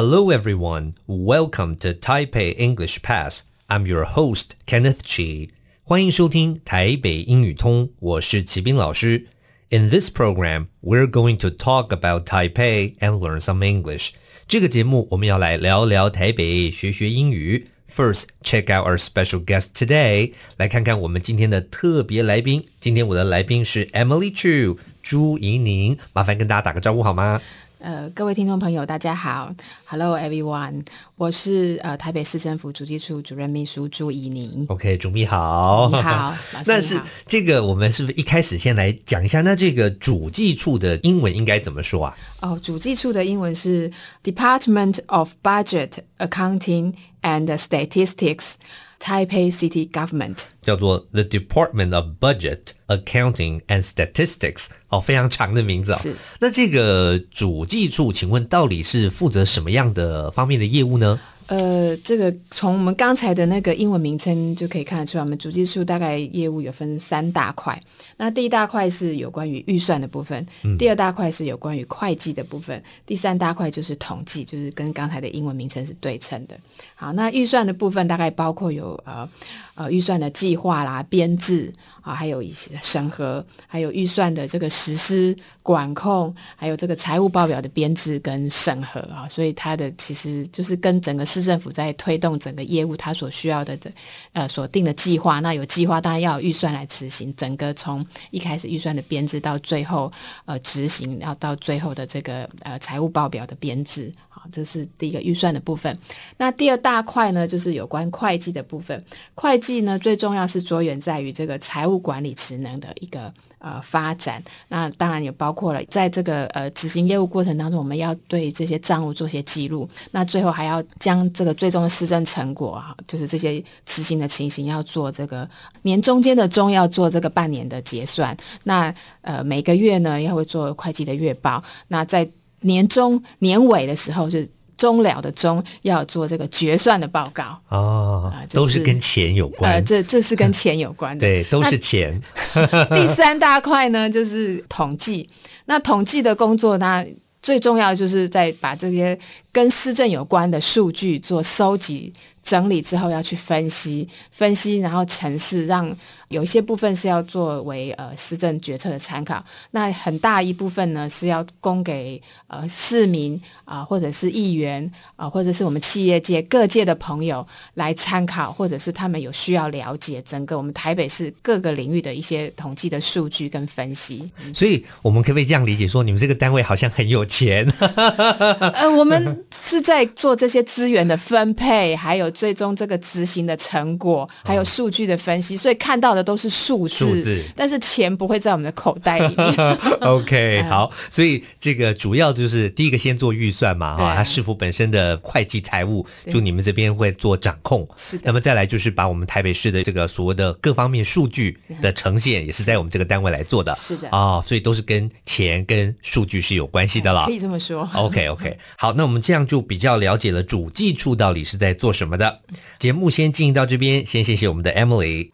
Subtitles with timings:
[0.00, 0.94] Hello, everyone.
[1.06, 3.44] Welcome to Taipei English Pass.
[3.68, 5.50] I'm your host, Kenneth Chi.
[5.82, 9.26] 欢迎收听台北英语通，我是齐斌老师。
[9.70, 14.10] In this program, we're going to talk about Taipei and learn some English.
[14.46, 17.68] 这个节目我们要来聊聊台北，学学英语。
[17.88, 20.32] First, check out our special guest today.
[20.56, 22.64] 来看看我们今天的特别来宾。
[22.80, 27.40] 今天我的来宾是 Emily Chu 朱怡宁，麻烦跟大家打个招呼好吗？
[27.81, 29.51] 呃，各位听众朋友，大家好
[29.85, 34.65] ，Hello everyone，我是呃台北市政府主计处主任秘书朱怡宁。
[34.69, 36.35] OK，主秘好， 你好，
[36.67, 39.41] 那是这个我们是不是一开始先来讲一下？
[39.41, 42.17] 那这个主计处的英文应该怎么说啊？
[42.41, 43.91] 哦，主计处的英文是
[44.23, 46.93] Department of Budget, Accounting
[47.23, 48.53] and Statistics。
[49.01, 56.01] Taipei City Government 叫做 The Department of Budget, Accounting and Statistics，哦，非常长的名字啊、哦。
[56.01, 56.13] 是。
[56.39, 61.19] 那这个主计处，请问到底是负责什么样的方面的业务呢？
[61.47, 67.81] 呃，这个从我们刚才的那个英文名称就可以看得出来，我们主计处大概业务有分三大块。
[68.17, 76.57] 那第一大块是有关于预算的部分，嗯、第二大块是有关于会计的部分，第三大块就是统计，就是跟刚才的英文名称是对称的。
[76.95, 79.27] 好，那预算的部分大概包括有呃
[79.75, 89.27] 呃预算的计划啦、编制啊，还有一些审核，还有预算的这个实施管控，还有这个财务报表的编制跟审核啊。
[89.27, 93.91] 所以它的其实就是跟整个市政府在推动整个业务，它所需要的的
[94.33, 97.33] 呃所定的计划，那有计划当然要有预算来执行。
[97.35, 100.11] 整个从一开始预算的编制到最后
[100.45, 104.11] 呃执行，然后到最后的这个呃财务报表的编制，
[104.51, 105.97] 这是第一个预算的部分。
[106.37, 109.03] 那第二大块呢，就是有关会计的部分。
[109.35, 113.33] 会计呢，最重要是着眼在于这个财务管理职能的一个。
[113.63, 125.47] 呃，发展那当然也包括了，在这个呃执行业务过程当中，我们要对这些账务做些记录，那最后还要将这个最终的施政成果啊，就是这些执行的情形，要做这个
[125.83, 128.91] 年中间的中要做这个半年的结算，那
[129.21, 132.27] 呃每个月呢要会做会计的月报，那在
[132.61, 134.49] 年终年尾的时候是。
[134.77, 139.73] 终了的终要做这个决算的报告哦，呃、都是跟钱有关。
[139.73, 142.19] 呃，这这是跟钱有关的， 对，都是钱。
[142.89, 145.29] 第三大块呢，就是统计。
[145.65, 147.05] 那统计的工作呢，
[147.43, 149.15] 最重要就是在把这些
[149.51, 152.11] 跟施政有关的数据做收集。
[152.41, 155.95] 整理之后要去分析，分析然后城市，让
[156.29, 164.83] 有一些部分是要作为呃施政决策的参考，那很大一部分呢是要供给呃市民啊、呃、或者是议员
[165.15, 167.45] 啊、呃、或者是我们企业界各界的朋友
[167.75, 174.27] 来参考，或者是他们有需要了解整个我们台北市各个领域的一些统计的数据跟分析。
[174.53, 177.71] 所以我们可不可以这样理解说，你们这个单位好像很有钱？
[177.77, 182.30] 呃，我们是在做这些资源的分配，还有。
[182.31, 189.77] 最终这个执行的成果，还有数据的分析，哦、所以看到的都是数字，数字，但是钱不会在我们的口袋里面。
[190.01, 197.87] OK， 好，所以这个主要就是第一个先做预算嘛，哈、啊，它市府本身的会计财务，就你们这边会做掌控。
[197.95, 198.23] 是的。
[198.25, 203.75] 那么再来就是把我们台北市的这个所谓的各方面数据的呈现，也是在我们这个单位来做的。
[203.75, 204.07] 是的。
[204.11, 207.25] 哦，所以都是跟钱跟数据是有关系的了。
[207.25, 207.87] 可以这么说。
[207.93, 208.57] OK，OK，okay, okay.
[208.77, 212.43] 好，那我们这样就比较了解了主计处到底是在做什么的。
[212.77, 215.31] 节目先进行到这边，先谢谢我们的 Emily。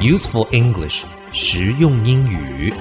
[0.00, 1.02] Useful English，
[1.32, 2.72] 实用英语。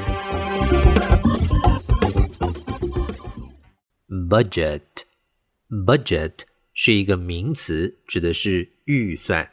[4.29, 6.31] Budget，budget
[6.73, 9.50] 是一个名词，指的是预算。